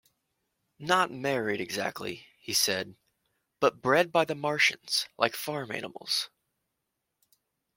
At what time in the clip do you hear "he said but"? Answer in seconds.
2.39-3.83